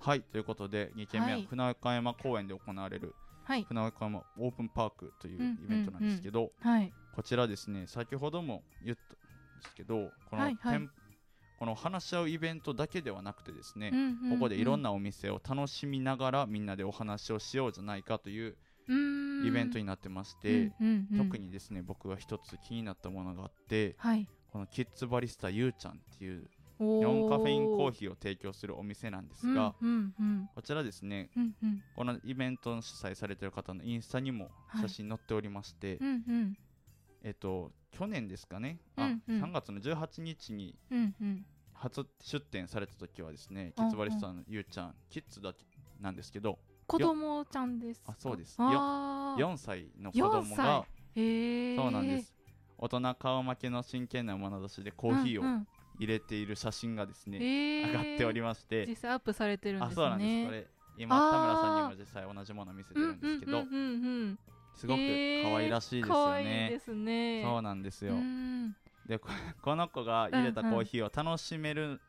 [0.00, 1.46] はいということで2件目ははい。
[1.46, 3.64] 船岡山公園で行われるはい。
[3.64, 6.90] 船岡山オープンパークというイベントなんですけど、はい。
[7.14, 8.96] こちらですね先ほども言っ
[9.58, 10.78] ですけどこの,、はいはい。
[10.78, 10.90] 店
[11.58, 14.30] この話し合うイベントだけではなくてですね、うんうんうん。
[14.34, 18.56] ここでいろんなお店を楽しみながらみんなでお話をしようじゃないかという
[19.44, 20.72] イベントになってまして、
[21.16, 24.28] 特ににですね僕が一つ気になったものがあってはい。
[24.52, 26.48] このキッズバリスタゆうちゃんっていう
[26.80, 30.48] ノノンカフェインコーヒーを提供するお店なんですが、うんうんうん。
[30.54, 31.82] こちらですねうんうん。
[31.96, 34.48] このイベントの主催されている方のインスタにも
[34.80, 36.58] 写真載っておりまして、うんうん
[37.28, 39.42] えっと去年ですかね、あうんうん。
[39.44, 41.44] 3月の18日にうんうん。
[41.74, 45.58] 初出店された時はですね、うんキッズバリスタのゆうちゃん、キッズだけ
[46.00, 48.12] なんですけど、子供ちゃんですか？
[48.12, 48.56] あそうです。
[48.58, 49.44] あー。
[49.44, 50.86] 4歳の子供4が、
[51.82, 52.34] そうなんです。
[52.78, 55.68] 大人顔負けの真剣な眼差しでコーヒーをうんうん。
[56.00, 57.38] 入れている写真がですね、
[57.86, 59.92] 上がっておりまして、実際アップされてるんですね。
[59.92, 60.46] あそうなんです。
[60.46, 64.38] これ今田村さんにも実際同じものを見せてるんですけど、うんうんうんうん
[64.78, 64.98] すごく
[65.42, 66.78] 可愛らしいですよ可愛いねで。
[66.78, 67.42] すね。
[67.42, 68.14] そうなんですよ。
[68.14, 68.76] うん。
[69.06, 69.28] でこ
[69.60, 72.00] この子が入れたコーヒーを楽しめる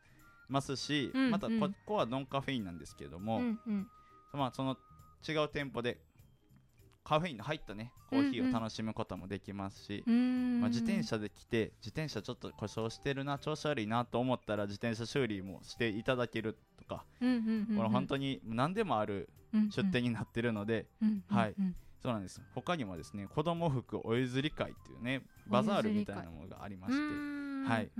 [0.48, 3.88] ますし、うんうんまたここはノンカフェインなんですけれども、うんうん。
[4.32, 4.76] まあその
[5.28, 5.98] 違う店舗で
[7.02, 17.76] カフェインの入ったねコーヒーを楽しむこともできますし、うんまあ、自転車で来て自転車ちょっと故障してるな調子悪いなと思ったら自転車修理もしていただけるとか、うんうんうんうん。
[17.76, 19.28] この本当に何でもある
[19.70, 21.54] 出店になってるので、うんうんはい。
[21.58, 22.40] うんそうなんです。
[22.54, 27.90] 他にもですね子供服お譲り会っていうねバザールみたいなものがありましてうんはい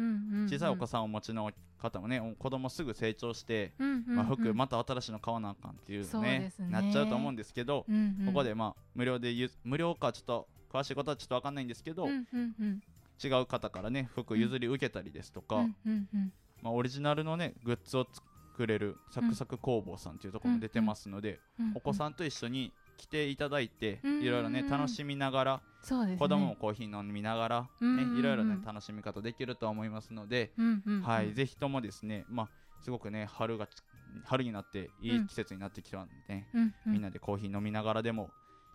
[0.48, 3.72] 小さいお子さんをお持ちの方もねお子供すぐ成長して、
[4.06, 6.52] まあ、服また新しいの買わなあかんっていうねね。
[6.70, 8.26] なっちゃうと思うんですけど、うんうん。
[8.26, 12.82] ここでまあ無料でゆ無料かちょっと詳しいことはちょっと分かんないんですけど、うんうんうん。
[13.22, 16.32] 違う方からね服譲り受けたりですとか、うんうんうん。
[16.62, 21.72] まあ、オリジナルのねグッズを作れるサクサク工房さんっていうところも出てますので、うん。
[21.74, 24.22] お子さんと一緒に来ていただいて、うん。
[24.22, 25.62] いろいろね楽しみながら、
[26.06, 26.16] ね。
[26.18, 31.02] 子供もコーヒー飲みながら、うんねいろいろね楽しみ方できると思いますので、うんうんうん。
[31.02, 32.48] はい、ぜひともですね、まあ、
[32.82, 33.82] すごくね、春がち
[34.24, 36.92] 春になっていい季節になってきたんでね、うんうん。
[36.92, 38.30] みんなでコーヒー飲みながらでも、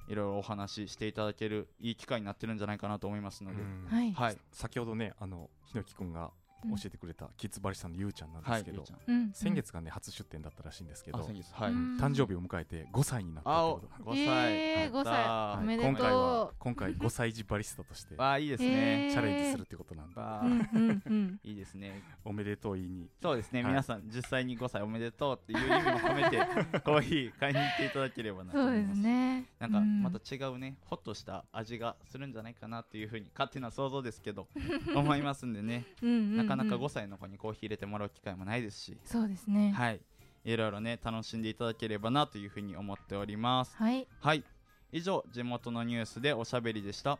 [0.07, 3.87] いろいろお話ししていただけるいい機会になってるんじゃないかなと思いますので、うん。
[3.87, 4.13] はい。
[4.13, 6.31] はい、先ほどねあのひのきくんが
[6.63, 8.99] 教えてくれたキッズバリスタのゆうちゃんなんですけど、ゆうちゃん。
[9.07, 9.31] うん。
[9.33, 11.71] 先月がね初出店だったらしいんですけど、はい。
[11.71, 15.93] うん誕生日を迎えて5歳になったあおということ5歳えー5歳おめでとう。
[15.93, 18.69] 今回は今回5歳児バリスタとして あいいですね。
[18.69, 19.15] えー。
[19.15, 20.45] ャレンジするってことなんで、わあ。
[20.45, 21.39] うんうんうん。
[21.43, 22.03] いいですね。
[22.23, 23.09] おめでとう言いに。
[23.21, 23.71] そうですね、はい。
[23.71, 26.37] 皆さん実際に5歳おめでとうっていう意味も込めて
[26.81, 28.95] コーヒー買いに行っていただければなと思います。
[28.95, 29.45] すね。
[29.59, 30.03] なんかうん。
[30.03, 34.47] また違うね、ホッとした味がするんじゃないかなっていうふうに勝手な想像ですけど
[34.95, 39.71] 思いますんでね、うんうんうんなかなか5歳の子にコーヒー入れてもらう機会もないですし、そうですね。
[39.75, 40.01] はい。
[40.43, 43.75] いろいろね楽しんでいただければなというふうに思っております。
[43.77, 44.07] はい。
[44.19, 44.43] はい。
[44.91, 47.19] 以上地元のニュースでおしゃべりでした。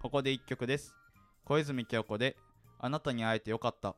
[0.00, 0.94] ここで1曲です。
[1.44, 2.36] 小泉京子で
[2.78, 3.96] あなたに会えてよかった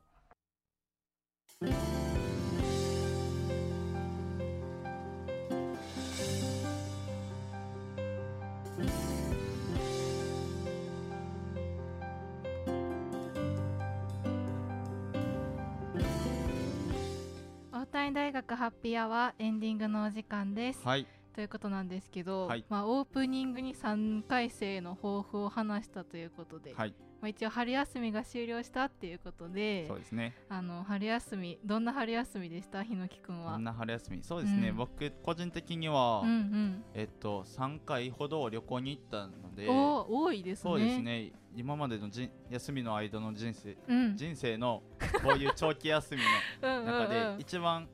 [18.82, 20.80] ピーアワーエンディングのお時間です。
[20.84, 21.06] はい。
[21.36, 22.64] ということなんですけど、はい。
[22.68, 26.94] まあ、オープニングに3回生の抱負を話したということで、はい。
[27.20, 30.34] まあ、一応春休みが終了したっていうことでそうですね。
[30.48, 32.82] あの春休みどんな春休みでした？
[32.82, 33.52] ひのきくんは。
[33.52, 34.24] こんな春休み？
[34.24, 34.76] そうですね、うん。
[34.76, 36.84] 僕個人的には、うんうん。
[36.94, 40.70] えっと3回ほど旅行に行ったのでおー多いですね。
[40.70, 41.30] そうですね。
[41.54, 44.16] 今までのじん休みの間の人生うん。
[44.16, 44.82] 人生の
[45.22, 46.22] こういう長期休み
[46.60, 47.88] うんの中で一番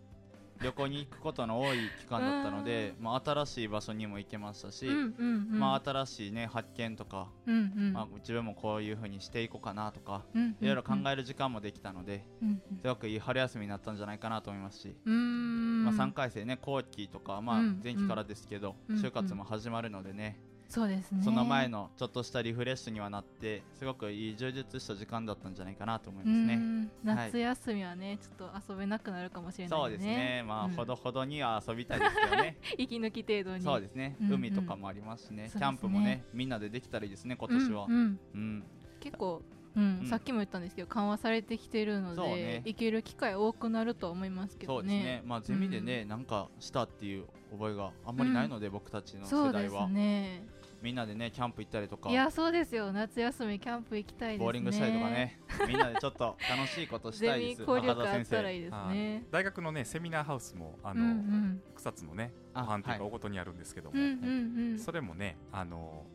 [0.60, 5.58] 旅行に行くことの多い期間だったので、まあ、新しい場所にも行けましたし、うんうんうん。
[5.58, 7.92] まあ、新しい、ね、発見とか、うんうん。
[7.92, 15.84] まあ、自分もこういう風にしていこうかなとかうんいろいろ考える時間もできたのでうんすごくいい春休みになったんじゃないかなと思いますし、うんうん。
[15.84, 18.96] まあ、3回生ね後期とか、まあうん、前期からですけど、うん。
[18.96, 21.22] 就活も始まるのでね、そうですね。
[21.24, 26.54] その前のちょっとしたリフレッシュにはなってすごくいい充実した時間だったんじゃないかなと思いますね。
[26.54, 30.72] うん夏休みはね、ちょっと遊べなくなるかもしれないそうですね、まあ、うん。
[30.72, 32.58] ほどほどには遊びたいですけどね。
[32.76, 33.62] 息抜き程度に。
[33.62, 34.34] そうですね、うんうん。
[34.34, 35.60] 海とかもありますしね、そうですね。
[35.60, 37.86] キャンプもね、みんなでできたらいいですね、今年は。
[37.88, 38.18] うんうん。
[38.34, 38.64] うん、
[39.00, 39.42] 結構、
[39.74, 40.06] うんうん。
[40.06, 42.62] さっきも言ったんですけど緩和されてきてるので、ね。
[42.66, 44.78] 行ける機会多くなるとは思いますけどね。
[44.78, 52.08] そうですね、まあ、ゼミでね、なんかしたっていう覚えがあんまりないので、僕たちのそうです世代は、ねみんなでね、キャンプ行ったりとか。
[52.08, 52.92] い、やそうですよ。
[52.92, 54.44] 夏休みキャンプ行きたいですね。
[54.44, 58.58] ボーリングしたりとかね、 みんなでちょっと楽しいことしたいです、 ゼミ交流中田あったらい生。
[58.58, 58.94] いですはい。
[58.94, 61.62] ね大学のねセミナーハウスもあうの、んうん。
[61.74, 62.98] 草津のねあご飯店はい。
[63.00, 64.78] がおことにあるんですけども、うんうんうん。
[64.78, 66.06] それもねあの、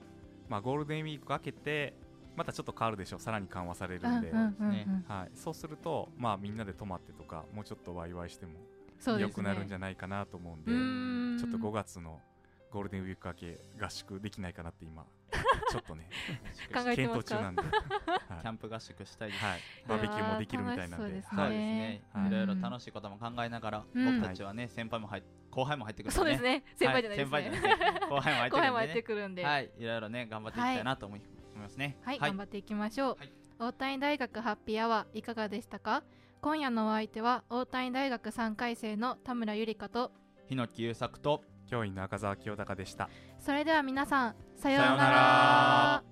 [0.47, 1.93] まあ、ゴールデンウィーク明けて
[2.35, 3.19] またちょっと変わるでしょう。
[3.19, 4.87] さらに緩和されるんで、うんうんうんね。
[5.07, 8.53] はい、そうすると、まあ、みんなで泊まってとかもうちょっとワイワイしても
[9.19, 11.37] 良くなるんじゃないかなと思うんでうーん。
[11.37, 12.19] ちょっと5月の
[12.73, 15.05] ゴールデンウィーク明け合宿できないかなって今
[15.69, 16.09] ちょっとね
[16.73, 17.71] 考えて検討中なんで、 はい。
[18.41, 19.45] キャンプ合宿したいです。
[19.45, 20.99] はい、バーベキューもできるみたいなんで。
[20.99, 22.27] いやー楽しそうですね、はい。
[22.27, 22.31] い。
[22.31, 24.19] ろいろ楽しいことも考えながら、うん。
[24.19, 26.63] 僕たちはね、先輩も入っ後輩も入ってくるんそうですね。
[26.75, 29.45] 先輩じゃないですね、は先輩じゃない後輩も入ってくるんで、ね、後輩も入ってくるんで。
[29.45, 31.21] はい、いろいろね、頑張っていきたいなと思い,、
[31.55, 31.97] ますね。
[32.03, 33.33] はい、頑張っていきましょう、はい。
[33.59, 36.03] 大谷大学ハッピーアワーいかがでしたか？
[36.41, 40.11] 今夜のお相手は大谷大学3回生の田村ゆりかと
[40.49, 43.09] 日野木優作と教員の赤澤清隆でした。
[43.39, 46.03] それでは皆さんさようなら